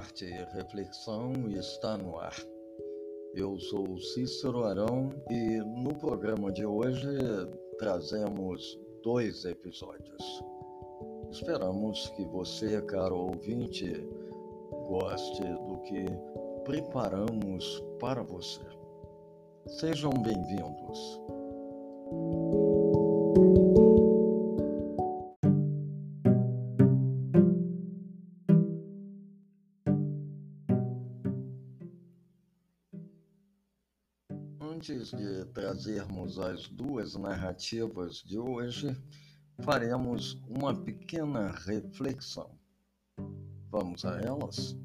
Arte 0.00 0.24
e 0.24 0.56
Reflexão 0.56 1.30
está 1.50 1.98
no 1.98 2.18
ar. 2.18 2.34
Eu 3.34 3.58
sou 3.58 3.98
Cícero 3.98 4.64
Arão 4.64 5.10
e 5.28 5.58
no 5.82 5.94
programa 5.94 6.50
de 6.50 6.64
hoje 6.64 7.06
trazemos 7.78 8.80
dois 9.02 9.44
episódios. 9.44 10.42
Esperamos 11.30 12.08
que 12.16 12.24
você, 12.24 12.80
caro 12.80 13.14
ouvinte, 13.14 14.02
goste 14.88 15.42
do 15.42 15.76
que 15.82 16.06
preparamos 16.64 17.84
para 18.00 18.22
você. 18.22 18.64
Sejam 19.66 20.12
bem-vindos. 20.12 21.20
Antes 35.00 35.18
de 35.18 35.46
trazermos 35.46 36.38
as 36.38 36.68
duas 36.68 37.16
narrativas 37.16 38.22
de 38.22 38.38
hoje, 38.38 38.94
faremos 39.62 40.38
uma 40.46 40.74
pequena 40.74 41.52
reflexão. 41.52 42.50
Vamos 43.70 44.04
a 44.04 44.20
elas? 44.20 44.76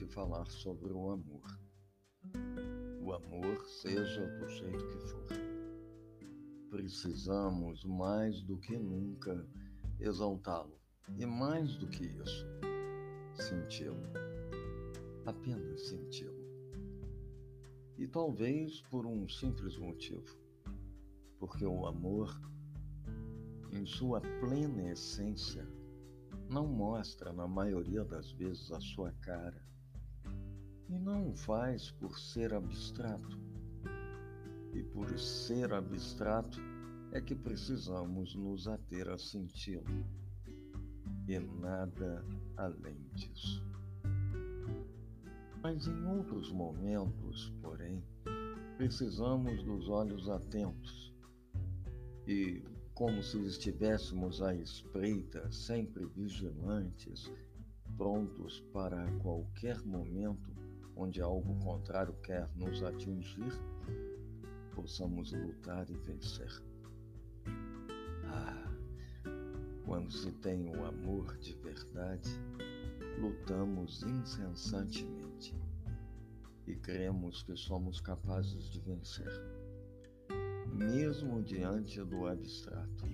Que 0.00 0.06
falar 0.06 0.46
sobre 0.46 0.94
o 0.94 1.10
amor. 1.10 1.60
O 3.02 3.12
amor, 3.12 3.62
seja 3.66 4.26
do 4.38 4.48
jeito 4.48 4.88
que 4.88 4.98
for. 4.98 5.26
Precisamos 6.70 7.84
mais 7.84 8.42
do 8.42 8.56
que 8.56 8.78
nunca 8.78 9.46
exaltá-lo 9.98 10.80
e 11.18 11.26
mais 11.26 11.76
do 11.76 11.86
que 11.86 12.06
isso, 12.06 12.46
senti-lo. 13.34 14.00
Apenas 15.26 15.88
senti-lo. 15.88 16.48
E 17.98 18.08
talvez 18.08 18.80
por 18.90 19.04
um 19.04 19.28
simples 19.28 19.76
motivo. 19.76 20.34
Porque 21.38 21.66
o 21.66 21.86
amor, 21.86 22.40
em 23.70 23.84
sua 23.84 24.22
plena 24.22 24.92
essência, 24.92 25.68
não 26.48 26.66
mostra, 26.66 27.34
na 27.34 27.46
maioria 27.46 28.02
das 28.02 28.32
vezes, 28.32 28.72
a 28.72 28.80
sua 28.80 29.12
cara. 29.20 29.68
E 30.90 30.98
não 30.98 31.32
faz 31.36 31.92
por 31.92 32.18
ser 32.18 32.52
abstrato. 32.52 33.38
E 34.74 34.82
por 34.82 35.16
ser 35.16 35.72
abstrato 35.72 36.60
é 37.12 37.20
que 37.20 37.36
precisamos 37.36 38.34
nos 38.34 38.66
ater 38.66 39.08
a 39.08 39.16
senti-lo. 39.16 40.04
E 41.28 41.38
nada 41.38 42.24
além 42.56 43.00
disso. 43.14 43.64
Mas 45.62 45.86
em 45.86 46.06
outros 46.06 46.50
momentos, 46.50 47.54
porém, 47.62 48.02
precisamos 48.76 49.62
dos 49.62 49.88
olhos 49.88 50.28
atentos 50.28 51.14
e 52.26 52.64
como 52.94 53.22
se 53.22 53.38
estivéssemos 53.46 54.42
à 54.42 54.54
espreita, 54.56 55.50
sempre 55.52 56.04
vigilantes, 56.06 57.30
prontos 57.96 58.60
para 58.72 59.06
qualquer 59.18 59.80
momento 59.84 60.59
onde 61.00 61.22
algo 61.22 61.58
contrário 61.60 62.12
quer 62.22 62.48
nos 62.54 62.82
atingir, 62.82 63.52
possamos 64.74 65.32
lutar 65.32 65.88
e 65.88 65.96
vencer. 65.96 66.62
Ah, 68.26 68.72
quando 69.84 70.12
se 70.12 70.30
tem 70.32 70.68
o 70.68 70.84
amor 70.84 71.38
de 71.38 71.54
verdade, 71.54 72.30
lutamos 73.18 74.02
incessantemente 74.02 75.54
e 76.66 76.76
cremos 76.76 77.42
que 77.42 77.56
somos 77.56 78.00
capazes 78.00 78.70
de 78.70 78.80
vencer 78.80 79.60
mesmo 80.80 81.42
diante 81.42 82.02
do 82.04 82.26
abstrato, 82.26 83.06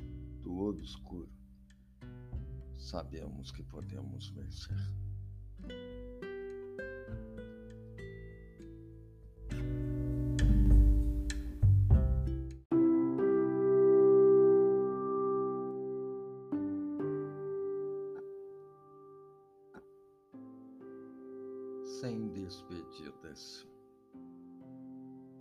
do 0.42 0.58
obscuro, 0.68 1.28
sabemos 2.76 3.50
que 3.50 3.62
podemos 3.64 4.30
vencer. 4.30 4.76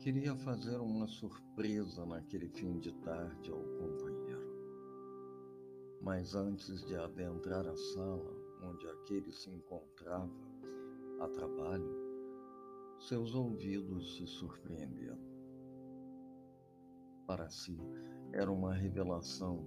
Queria 0.05 0.35
fazer 0.35 0.79
uma 0.79 1.07
surpresa 1.07 2.05
naquele 2.05 2.47
fim 2.47 2.77
de 2.77 2.91
tarde 2.99 3.49
ao 3.49 3.59
companheiro. 3.59 4.55
Mas 5.99 6.35
antes 6.35 6.85
de 6.85 6.95
adentrar 6.95 7.65
a 7.65 7.75
sala 7.75 8.31
onde 8.61 8.87
aquele 8.87 9.31
se 9.31 9.49
encontrava 9.49 10.29
a 11.21 11.27
trabalho, 11.29 11.89
seus 12.99 13.33
ouvidos 13.33 14.15
se 14.15 14.27
surpreenderam. 14.27 15.17
Para 17.25 17.49
si, 17.49 17.75
era 18.31 18.51
uma 18.51 18.75
revelação. 18.75 19.65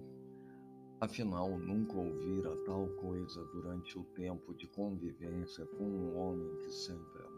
Afinal, 1.00 1.58
nunca 1.58 1.96
ouvira 1.96 2.56
tal 2.64 2.86
coisa 2.90 3.44
durante 3.46 3.98
o 3.98 4.04
tempo 4.14 4.54
de 4.54 4.68
convivência 4.68 5.66
com 5.66 5.82
um 5.82 6.16
homem 6.16 6.58
que 6.58 6.70
sempre 6.70 7.24
amou 7.24 7.37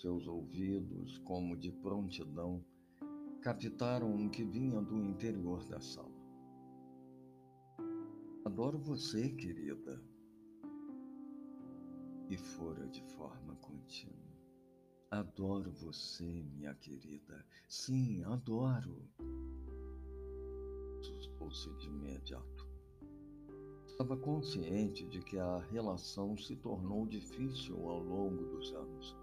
seus 0.00 0.26
ouvidos, 0.26 1.18
como 1.18 1.56
de 1.56 1.70
prontidão, 1.70 2.64
captaram 3.42 4.14
o 4.14 4.30
que 4.30 4.42
vinha 4.42 4.80
do 4.80 4.96
interior 4.96 5.62
da 5.66 5.78
sala. 5.78 6.10
Adoro 8.46 8.78
você, 8.78 9.28
querida. 9.28 10.02
E 12.30 12.36
fora 12.36 12.88
de 12.88 13.02
forma 13.14 13.54
contínua. 13.56 14.16
Adoro 15.10 15.70
você, 15.72 16.44
minha 16.54 16.74
querida. 16.76 17.44
Sim, 17.68 18.22
adoro. 18.24 19.06
Assustou-se 21.00 21.74
de 21.74 21.88
imediato. 21.88 22.70
Estava 23.86 24.16
consciente 24.16 25.06
de 25.06 25.20
que 25.20 25.38
a 25.38 25.58
relação 25.58 26.38
se 26.38 26.56
tornou 26.56 27.06
difícil 27.06 27.86
ao 27.86 28.02
longo 28.02 28.44
dos 28.46 28.72
anos 28.72 29.19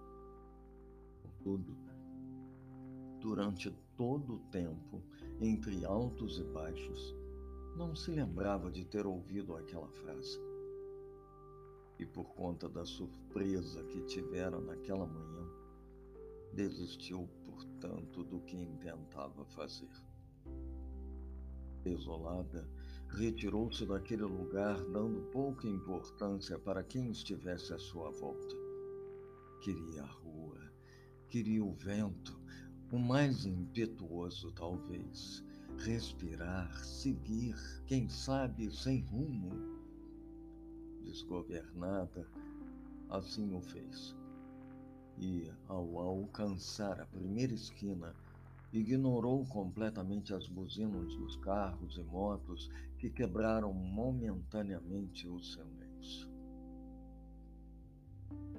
tudo. 1.48 1.78
Durante 3.22 3.72
todo 3.96 4.34
o 4.34 4.40
tempo, 4.52 5.02
entre 5.40 5.86
altos 5.86 6.40
e 6.40 6.44
baixos, 6.44 7.16
não 7.78 7.96
se 7.96 8.12
lembrava 8.12 8.70
de 8.70 8.84
ter 8.84 9.06
ouvido 9.06 9.56
aquela 9.56 9.88
frase. 9.88 10.38
E 11.98 12.06
por 12.06 12.26
conta 12.36 12.68
da 12.68 12.84
surpresa 12.84 13.82
que 13.86 14.02
tivera 14.02 14.60
naquela 14.60 15.06
manhã, 15.08 15.48
desistiu, 16.52 17.30
portanto, 17.46 18.26
do 18.26 18.42
que 18.42 18.58
intentava 18.58 19.46
fazer. 19.46 19.90
Desolada, 21.82 22.70
retirou-se 23.08 23.86
daquele 23.86 24.24
lugar, 24.24 24.76
dando 24.88 25.22
pouca 25.32 25.66
importância 25.66 26.60
para 26.60 26.84
quem 26.84 27.10
estivesse 27.10 27.74
à 27.74 27.80
sua 27.80 28.12
volta. 28.12 28.56
Queria 29.62 30.04
Queria 31.30 31.62
o 31.62 31.74
vento, 31.74 32.40
o 32.90 32.98
mais 32.98 33.46
impetuoso 33.46 34.50
talvez, 34.54 35.44
respirar, 35.78 36.74
seguir, 36.86 37.54
quem 37.86 38.08
sabe 38.08 38.72
sem 38.72 39.02
rumo. 39.02 39.50
Desgovernada, 41.04 42.26
assim 43.10 43.54
o 43.54 43.60
fez. 43.60 44.16
E, 45.18 45.52
ao 45.68 46.00
alcançar 46.00 47.02
a 47.02 47.06
primeira 47.06 47.54
esquina, 47.54 48.16
ignorou 48.72 49.46
completamente 49.48 50.34
as 50.34 50.48
buzinas 50.48 51.14
dos 51.18 51.36
carros 51.38 51.98
e 51.98 52.04
motos 52.04 52.72
que 52.98 53.10
quebraram 53.10 53.74
momentaneamente 53.74 55.28
o 55.28 55.42
silêncio 55.42 56.37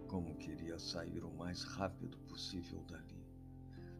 como 0.08 0.34
queria 0.36 0.78
sair 0.78 1.22
o 1.22 1.30
mais 1.30 1.62
rápido 1.62 2.18
possível 2.26 2.82
dali, 2.88 3.18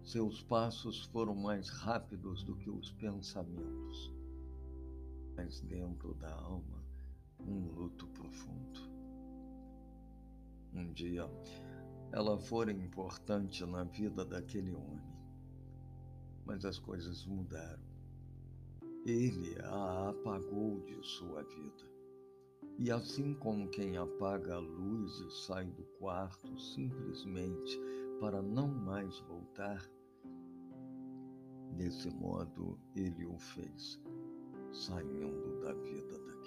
Seus 0.09 0.43
passos 0.43 1.05
foram 1.05 1.35
mais 1.35 1.69
rápidos 1.69 2.43
do 2.43 2.57
que 2.57 2.71
os 2.71 2.91
pensamentos, 2.93 4.11
mas 5.37 5.61
dentro 5.61 6.15
da 6.15 6.33
alma, 6.33 6.83
um 7.39 7.71
luto 7.73 8.07
profundo. 8.09 8.81
Um 10.73 10.91
dia, 10.95 11.29
ela 12.11 12.39
fora 12.39 12.73
importante 12.73 13.67
na 13.67 13.85
vida 13.85 14.25
daquele 14.25 14.75
homem, 14.75 15.15
mas 16.47 16.65
as 16.65 16.79
coisas 16.79 17.27
mudaram. 17.27 17.85
Ele 19.05 19.61
a 19.61 20.09
apagou 20.09 20.81
de 20.87 21.07
sua 21.07 21.43
vida. 21.43 21.98
E 22.79 22.91
assim 22.91 23.35
como 23.35 23.69
quem 23.69 23.97
apaga 23.97 24.55
a 24.55 24.59
luz 24.59 25.21
e 25.21 25.31
sai 25.47 25.67
do 25.67 25.83
quarto 25.99 26.59
simplesmente 26.59 27.79
para 28.21 28.41
não 28.41 28.69
mais 28.69 29.19
voltar, 29.21 29.85
Desse 31.79 32.11
modo, 32.11 32.77
ele 32.97 33.25
o 33.25 33.39
fez, 33.39 34.01
saindo 34.73 35.61
da 35.61 35.73
vida 35.75 36.19
daquela 36.19 36.38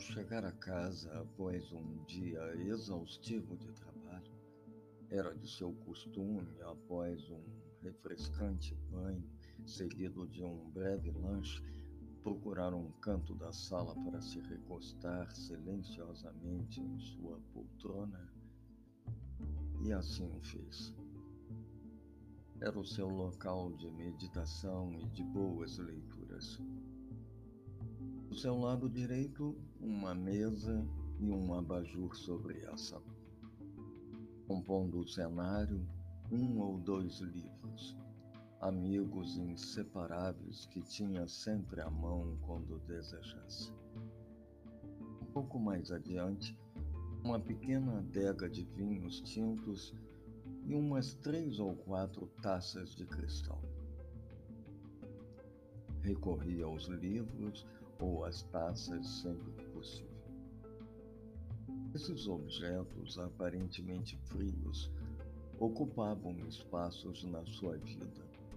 chegar 0.00 0.44
a 0.44 0.52
casa 0.52 1.12
após 1.20 1.70
um 1.72 2.02
dia 2.04 2.40
exaustivo 2.56 3.54
de 3.56 3.70
trabalho, 3.72 4.32
era 5.10 5.34
de 5.34 5.48
seu 5.48 5.72
costume, 5.84 6.58
após 6.62 7.28
um 7.30 7.44
refrescante 7.82 8.74
banho, 8.90 9.28
seguido 9.66 10.26
de 10.26 10.42
um 10.42 10.70
breve 10.70 11.10
lanche, 11.10 11.62
procurar 12.22 12.72
um 12.72 12.90
canto 12.92 13.34
da 13.34 13.52
sala 13.52 13.94
para 14.04 14.20
se 14.22 14.40
recostar 14.40 15.30
silenciosamente 15.34 16.80
em 16.80 16.98
sua 16.98 17.38
poltrona. 17.52 18.32
E 19.82 19.92
assim 19.92 20.30
o 20.34 20.40
fez. 20.40 20.94
Era 22.60 22.78
o 22.78 22.84
seu 22.84 23.08
local 23.08 23.72
de 23.72 23.90
meditação 23.90 24.92
e 24.98 25.06
de 25.08 25.22
boas 25.24 25.78
leituras. 25.78 26.58
Do 28.30 28.36
seu 28.36 28.56
lado 28.56 28.88
direito, 28.88 29.56
uma 29.80 30.14
mesa 30.14 30.86
e 31.18 31.32
um 31.32 31.52
abajur 31.52 32.14
sobre 32.14 32.60
essa. 32.60 33.02
Compondo 34.46 35.00
o 35.00 35.08
cenário, 35.08 35.84
um 36.30 36.60
ou 36.60 36.78
dois 36.78 37.18
livros, 37.18 37.98
amigos 38.60 39.36
inseparáveis 39.36 40.64
que 40.66 40.80
tinha 40.80 41.26
sempre 41.26 41.80
à 41.80 41.90
mão 41.90 42.38
quando 42.42 42.78
desejasse. 42.86 43.72
Um 45.22 45.26
pouco 45.32 45.58
mais 45.58 45.90
adiante, 45.90 46.56
uma 47.24 47.40
pequena 47.40 47.98
adega 47.98 48.48
de 48.48 48.62
vinhos 48.62 49.20
tintos 49.22 49.92
e 50.66 50.72
umas 50.76 51.14
três 51.14 51.58
ou 51.58 51.74
quatro 51.74 52.28
taças 52.40 52.94
de 52.94 53.04
cristal. 53.06 53.60
Recorria 56.00 56.64
aos 56.64 56.84
livros 56.84 57.66
ou 58.00 58.24
às 58.24 58.42
taças 58.44 59.06
sempre 59.20 59.52
que 59.52 59.64
possível. 59.70 60.10
Esses 61.94 62.28
objetos 62.28 63.18
aparentemente 63.18 64.16
frios 64.26 64.90
ocupavam 65.58 66.38
espaços 66.46 67.24
na 67.24 67.44
sua 67.44 67.76
vida, 67.76 68.06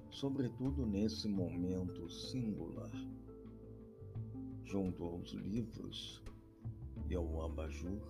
sobretudo 0.09 0.85
nesse 0.85 1.27
momento 1.27 2.09
singular. 2.09 2.91
Junto 4.63 5.03
aos 5.03 5.31
livros 5.31 6.23
e 7.09 7.15
ao 7.15 7.43
abajur, 7.43 8.01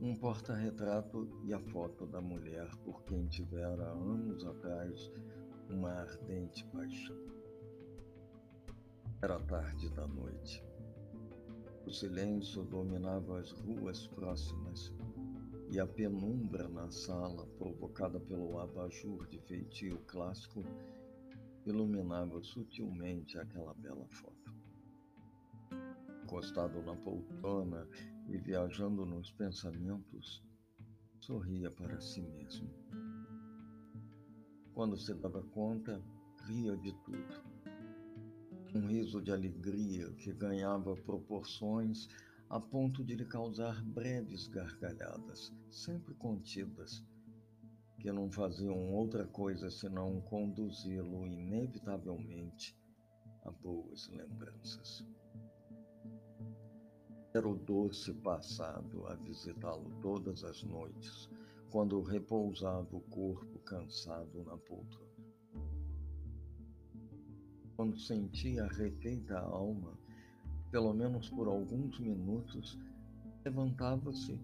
um 0.00 0.14
porta-retrato 0.14 1.28
e 1.44 1.52
a 1.52 1.58
foto 1.58 2.06
da 2.06 2.20
mulher 2.20 2.68
por 2.84 3.02
quem 3.04 3.26
tivera 3.26 3.88
anos 3.90 4.44
atrás 4.44 5.10
uma 5.68 5.90
ardente 5.90 6.64
paixão. 6.66 7.41
Era 9.24 9.38
tarde 9.38 9.88
da 9.90 10.04
noite. 10.08 10.64
O 11.86 11.92
silêncio 11.92 12.64
dominava 12.64 13.38
as 13.38 13.52
ruas 13.52 14.08
próximas 14.08 14.92
e 15.70 15.78
a 15.78 15.86
penumbra 15.86 16.68
na 16.68 16.90
sala, 16.90 17.46
provocada 17.56 18.18
pelo 18.18 18.58
abajur 18.58 19.28
de 19.28 19.38
feitio 19.42 19.98
clássico, 20.08 20.64
iluminava 21.64 22.42
sutilmente 22.42 23.38
aquela 23.38 23.72
bela 23.74 24.08
foto. 24.08 24.52
Encostado 26.24 26.82
na 26.82 26.96
poltrona 26.96 27.86
e 28.28 28.36
viajando 28.36 29.06
nos 29.06 29.30
pensamentos, 29.30 30.42
sorria 31.20 31.70
para 31.70 32.00
si 32.00 32.22
mesmo. 32.22 32.68
Quando 34.74 34.96
se 34.96 35.14
dava 35.14 35.44
conta, 35.44 36.02
ria 36.44 36.76
de 36.76 36.92
tudo. 37.04 37.51
Um 38.74 38.86
riso 38.86 39.20
de 39.20 39.30
alegria 39.30 40.10
que 40.12 40.32
ganhava 40.32 40.96
proporções 40.96 42.08
a 42.48 42.58
ponto 42.58 43.04
de 43.04 43.14
lhe 43.14 43.24
causar 43.26 43.84
breves 43.84 44.48
gargalhadas, 44.48 45.52
sempre 45.70 46.14
contidas, 46.14 47.04
que 48.00 48.10
não 48.10 48.30
faziam 48.30 48.92
outra 48.94 49.26
coisa 49.26 49.70
senão 49.70 50.22
conduzi-lo 50.22 51.26
inevitavelmente 51.26 52.74
a 53.44 53.50
boas 53.50 54.08
lembranças. 54.08 55.06
Era 57.34 57.46
o 57.46 57.54
doce 57.54 58.14
passado 58.14 59.06
a 59.06 59.14
visitá-lo 59.16 59.90
todas 60.00 60.44
as 60.44 60.62
noites, 60.62 61.28
quando 61.70 62.00
repousava 62.02 62.96
o 62.96 63.00
corpo 63.02 63.58
cansado 63.60 64.44
na 64.44 64.56
poltrona. 64.56 65.12
Quando 67.82 67.98
sentia 67.98 68.62
arrefeita 68.62 69.36
a 69.36 69.42
alma, 69.42 69.98
pelo 70.70 70.94
menos 70.94 71.28
por 71.30 71.48
alguns 71.48 71.98
minutos, 71.98 72.78
levantava-se 73.44 74.38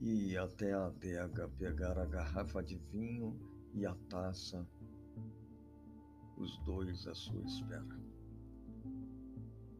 e 0.00 0.30
ia 0.30 0.44
até 0.44 0.72
a 0.72 0.86
adega 0.86 1.50
pegar 1.58 1.98
a 1.98 2.06
garrafa 2.06 2.62
de 2.62 2.78
vinho 2.90 3.38
e 3.74 3.84
a 3.84 3.94
taça, 4.08 4.66
os 6.38 6.56
dois 6.64 7.06
à 7.06 7.14
sua 7.14 7.42
espera 7.42 8.00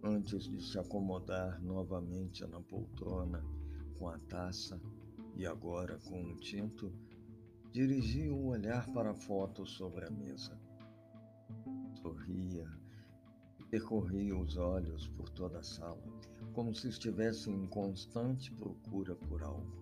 antes 0.03 0.45
de 0.45 0.63
se 0.63 0.79
acomodar 0.79 1.63
novamente 1.63 2.47
na 2.47 2.61
poltrona 2.61 3.43
com 3.99 4.07
a 4.07 4.19
taça 4.19 4.79
e 5.35 5.47
agora 5.47 5.99
com 6.11 6.21
um 6.21 6.37
tinto, 6.37 6.93
dirigia 7.73 8.35
o 8.35 8.49
olhar 8.49 8.87
para 8.93 9.13
a 9.13 9.15
foto 9.15 9.65
sobre 9.65 10.05
a 10.05 10.11
mesa. 10.11 10.61
Sorria 12.03 12.82
percorria 13.73 14.37
os 14.37 14.59
olhos 14.59 15.09
por 15.17 15.31
toda 15.31 15.61
a 15.61 15.63
sala, 15.63 16.05
como 16.53 16.75
se 16.75 16.91
estivesse 16.91 17.51
em 17.51 17.67
constante 17.69 18.53
procura 18.53 19.15
por 19.15 19.43
algo. 19.43 19.73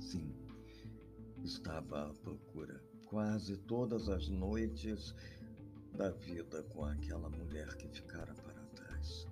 Sim, 0.00 0.34
estava 1.44 2.10
à 2.10 2.14
procura 2.14 2.82
quase 3.06 3.56
todas 3.58 4.08
as 4.08 4.28
noites 4.28 5.14
da 5.96 6.10
vida 6.10 6.64
com 6.64 6.84
aquela 6.86 7.30
mulher 7.30 7.68
que 7.76 7.86
ficara 7.86 8.34
para 8.34 8.64
trás. 8.74 9.28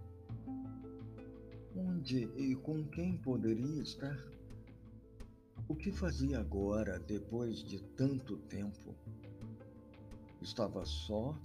Onde 1.75 2.31
e 2.37 2.55
com 2.55 2.87
quem 2.87 3.17
poderia 3.19 3.83
estar? 3.83 4.17
O 5.67 5.75
que 5.75 5.91
fazia 5.91 6.39
agora, 6.39 7.01
depois 7.01 7.65
de 7.65 7.83
tanto 7.97 8.37
tempo? 8.37 8.95
Estava 10.41 10.85
só 10.85 11.37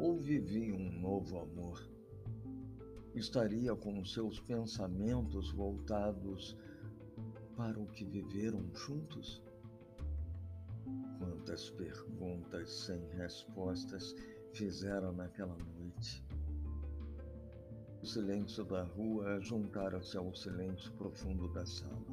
ou 0.00 0.18
vivia 0.18 0.74
um 0.74 0.98
novo 0.98 1.38
amor? 1.38 1.86
Estaria 3.14 3.76
com 3.76 4.02
seus 4.02 4.40
pensamentos 4.40 5.52
voltados 5.52 6.56
para 7.54 7.78
o 7.78 7.86
que 7.86 8.04
viveram 8.06 8.64
juntos? 8.74 9.42
Quantas 11.18 11.68
perguntas 11.70 12.70
sem 12.70 13.06
respostas 13.10 14.14
fizeram 14.54 15.12
naquela 15.12 15.56
noite. 15.76 16.24
O 18.02 18.06
silêncio 18.06 18.64
da 18.64 18.82
rua 18.82 19.38
juntara-se 19.40 20.16
ao 20.16 20.34
silêncio 20.34 20.90
profundo 20.92 21.52
da 21.52 21.66
sala, 21.66 22.06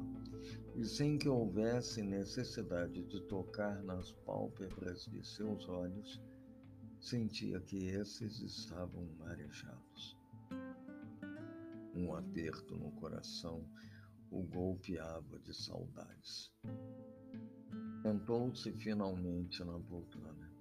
e 0.76 0.84
sem 0.84 1.16
que 1.16 1.28
houvesse 1.30 2.02
necessidade 2.02 3.02
de 3.04 3.22
tocar 3.22 3.82
nas 3.82 4.12
pálpebras 4.26 5.06
de 5.06 5.26
seus 5.26 5.66
olhos, 5.66 6.20
sentia 7.00 7.60
que 7.60 7.88
esses 7.88 8.40
estavam 8.40 9.04
marejados. 9.18 10.16
Um 11.94 12.14
aperto 12.14 12.76
no 12.76 12.90
coração 12.92 13.64
o 14.30 14.42
golpeava 14.42 15.38
de 15.40 15.54
saudades. 15.54 16.52
Sentou-se 18.02 18.72
finalmente 18.72 19.64
na 19.64 19.78
poltrona, 19.80 20.52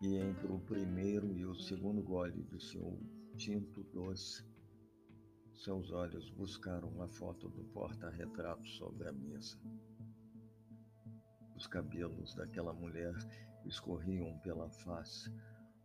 e 0.00 0.16
entre 0.16 0.52
o 0.52 0.58
primeiro 0.60 1.32
e 1.36 1.44
o 1.44 1.54
segundo 1.54 2.02
gole 2.02 2.42
do 2.44 2.60
seu 2.60 2.98
tinto 3.36 3.82
doce, 3.84 4.44
seus 5.54 5.90
olhos 5.90 6.30
buscaram 6.30 7.00
a 7.02 7.08
foto 7.08 7.48
do 7.48 7.64
porta-retrato 7.72 8.66
sobre 8.68 9.08
a 9.08 9.12
mesa. 9.12 9.58
Os 11.56 11.66
cabelos 11.66 12.34
daquela 12.34 12.72
mulher 12.72 13.14
escorriam 13.66 14.38
pela 14.40 14.68
face, 14.70 15.32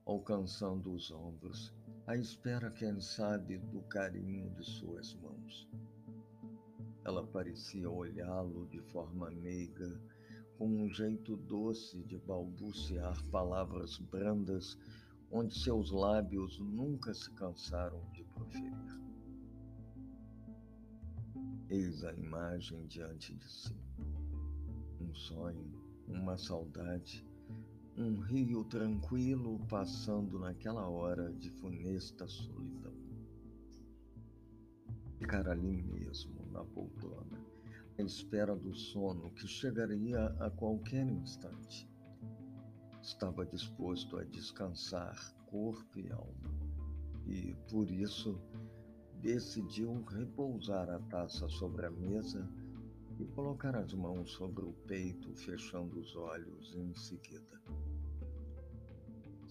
alcançando 0.06 0.94
os 0.94 1.12
ombros, 1.12 1.74
à 2.08 2.16
espera, 2.16 2.72
quem 2.72 3.00
sabe, 3.00 3.58
do 3.58 3.82
carinho 3.84 4.50
de 4.52 4.64
suas 4.64 5.14
mãos. 5.16 5.70
Ela 7.04 7.26
parecia 7.26 7.90
olhá-lo 7.90 8.68
de 8.68 8.80
forma 8.92 9.30
meiga, 9.32 10.00
com 10.58 10.68
um 10.68 10.90
jeito 10.90 11.36
doce 11.36 12.04
de 12.04 12.18
balbuciar 12.20 13.24
palavras 13.26 13.98
brandas, 13.98 14.78
onde 15.32 15.58
seus 15.58 15.92
lábios 15.92 16.60
nunca 16.60 17.14
se 17.14 17.32
cansaram 17.32 18.02
de 18.12 18.24
proferir. 18.26 19.02
Eis 21.70 22.04
a 22.04 22.14
imagem 22.14 22.86
diante 22.86 23.34
de 23.34 23.50
si. 23.50 23.76
Um 25.00 25.16
sonho, 25.16 25.72
uma 26.08 26.38
saudade, 26.38 27.26
um 28.02 28.20
rio 28.20 28.64
tranquilo 28.64 29.60
passando 29.70 30.40
naquela 30.40 30.88
hora 30.88 31.32
de 31.34 31.50
funesta 31.52 32.28
solidão. 32.28 32.96
Ficar 35.20 35.48
ali 35.48 35.84
mesmo, 35.84 36.52
na 36.52 36.64
poltrona, 36.64 37.40
à 38.00 38.02
espera 38.02 38.56
do 38.56 38.74
sono 38.74 39.30
que 39.32 39.48
chegaria 39.48 40.26
a 40.40 40.50
qualquer 40.50 41.08
instante. 41.08 41.88
Estava 43.04 43.46
disposto 43.46 44.18
a 44.18 44.24
descansar 44.24 45.16
corpo 45.46 46.00
e 46.00 46.12
alma, 46.12 46.50
e, 47.28 47.56
por 47.70 47.90
isso, 47.92 48.42
decidiu 49.22 50.04
repousar 50.06 50.90
a 50.90 51.00
taça 51.02 51.48
sobre 51.50 51.86
a 51.86 51.92
mesa 51.92 52.50
e 53.20 53.26
colocar 53.28 53.76
as 53.76 53.94
mãos 53.94 54.32
sobre 54.32 54.66
o 54.66 54.74
peito, 54.88 55.36
fechando 55.36 56.00
os 56.00 56.16
olhos 56.16 56.74
em 56.76 56.96
seguida. 56.96 57.62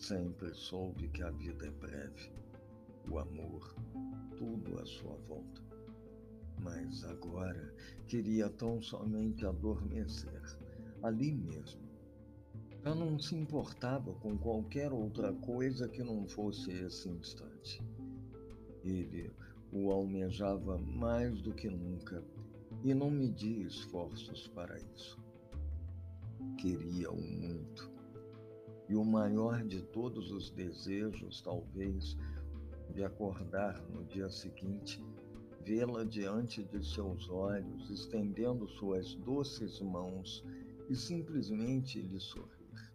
Sempre 0.01 0.55
soube 0.55 1.09
que 1.11 1.23
a 1.23 1.31
vida 1.31 1.67
é 1.67 1.71
breve, 1.71 2.33
o 3.11 3.19
amor, 3.19 3.77
tudo 4.35 4.81
à 4.81 4.87
sua 4.87 5.15
volta. 5.29 5.63
Mas 6.63 7.05
agora 7.05 7.75
queria 8.09 8.49
tão 8.49 8.81
somente 8.81 9.45
adormecer, 9.45 10.43
ali 11.03 11.33
mesmo. 11.33 11.83
Já 12.83 12.95
não 12.95 13.19
se 13.19 13.37
importava 13.37 14.15
com 14.15 14.39
qualquer 14.39 14.91
outra 14.91 15.35
coisa 15.35 15.87
que 15.87 16.03
não 16.03 16.27
fosse 16.27 16.73
esse 16.73 17.11
instante. 17.11 17.85
Ele 18.83 19.31
o 19.71 19.93
almejava 19.93 20.79
mais 20.79 21.43
do 21.43 21.53
que 21.53 21.69
nunca 21.69 22.25
e 22.83 22.95
não 22.95 23.11
media 23.11 23.67
esforços 23.67 24.49
para 24.49 24.81
isso. 24.81 25.23
Queria-o 26.57 27.21
muito. 27.21 27.90
E 28.91 28.97
o 28.97 29.05
maior 29.05 29.63
de 29.63 29.83
todos 29.83 30.33
os 30.33 30.51
desejos, 30.51 31.41
talvez, 31.41 32.17
de 32.93 33.05
acordar 33.05 33.81
no 33.89 34.05
dia 34.05 34.29
seguinte, 34.29 35.01
vê-la 35.65 36.03
diante 36.03 36.65
de 36.65 36.85
seus 36.85 37.31
olhos, 37.31 37.89
estendendo 37.89 38.67
suas 38.67 39.15
doces 39.15 39.81
mãos 39.81 40.45
e 40.89 40.97
simplesmente 40.97 42.03
lhe 42.03 42.19
sorrir. 42.19 42.93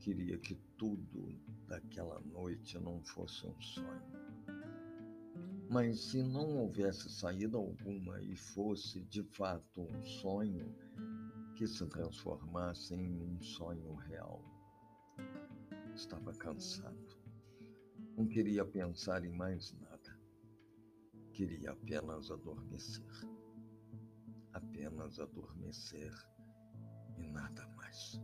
Queria 0.00 0.36
que 0.36 0.56
tudo 0.76 1.32
daquela 1.68 2.18
noite 2.18 2.76
não 2.76 3.00
fosse 3.04 3.46
um 3.46 3.60
sonho 3.60 4.20
mas 5.70 6.00
se 6.00 6.20
não 6.20 6.58
houvesse 6.58 7.08
saída 7.08 7.56
alguma 7.56 8.20
e 8.20 8.34
fosse 8.34 9.02
de 9.02 9.22
fato 9.22 9.80
um 9.80 10.02
sonho 10.02 10.74
que 11.60 11.66
se 11.66 11.84
transformasse 11.88 12.94
em 12.94 13.20
um 13.20 13.38
sonho 13.42 13.94
real. 13.94 14.42
Estava 15.94 16.32
cansado. 16.32 17.18
Não 18.16 18.26
queria 18.26 18.64
pensar 18.64 19.26
em 19.26 19.36
mais 19.36 19.70
nada. 19.74 20.18
Queria 21.34 21.72
apenas 21.72 22.30
adormecer. 22.30 23.04
Apenas 24.54 25.20
adormecer 25.20 26.10
e 27.18 27.26
nada 27.26 27.66
mais. 27.76 28.18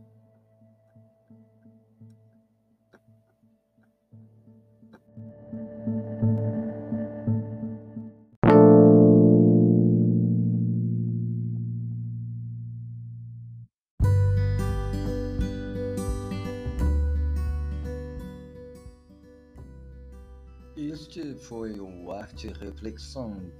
Este 20.77 21.33
foi 21.33 21.79
o 21.79 22.11
Arte 22.11 22.49
Reflexão 22.49 23.51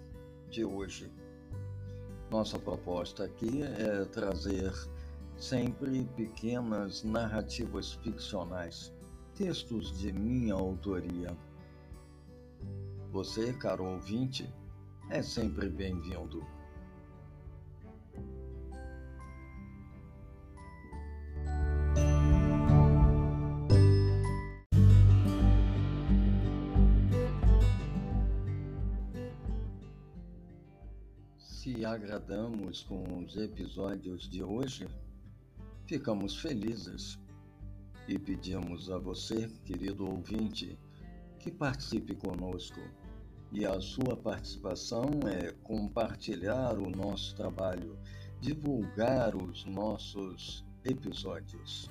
de 0.52 0.64
hoje. 0.64 1.12
Nossa 2.30 2.60
proposta 2.60 3.24
aqui 3.24 3.64
é 3.64 4.06
trazer 4.06 4.72
sempre 5.36 6.06
pequenas 6.16 7.04
narrativas 7.04 7.94
ficcionais, 7.94 8.94
textos 9.34 9.98
de 9.98 10.14
minha 10.14 10.54
autoria. 10.54 11.36
Você, 13.12 13.52
caro 13.52 13.94
ouvinte, 13.94 14.48
é 15.10 15.24
sempre 15.24 15.70
bem-vindo. 15.70 16.46
Agradamos 31.86 32.84
com 32.84 33.24
os 33.24 33.38
episódios 33.38 34.28
de 34.30 34.44
hoje, 34.44 34.88
ficamos 35.86 36.42
felizes 36.42 37.20
e 38.08 38.18
pedimos 38.18 38.90
a 38.90 38.98
você, 38.98 39.48
querido 39.64 40.10
ouvinte, 40.10 40.78
que 41.40 41.52
participe 41.52 42.16
conosco. 42.16 42.80
E 43.52 43.66
a 43.66 43.80
sua 43.80 44.18
participação 44.18 45.06
é 45.28 45.52
compartilhar 45.64 46.78
o 46.78 46.90
nosso 46.90 47.36
trabalho, 47.36 47.98
divulgar 48.42 49.36
os 49.36 49.64
nossos 49.66 50.66
episódios. 50.84 51.90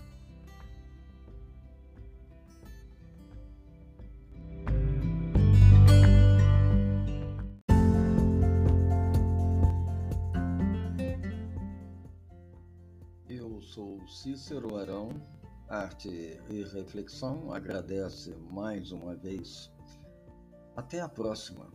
Cícero 14.16 14.78
Arão, 14.78 15.10
Arte 15.68 16.40
e 16.48 16.62
Reflexão 16.72 17.52
agradece 17.52 18.34
mais 18.50 18.90
uma 18.90 19.14
vez. 19.14 19.70
Até 20.74 21.02
a 21.02 21.08
próxima. 21.08 21.70